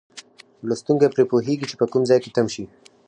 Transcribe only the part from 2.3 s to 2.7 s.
تم شي.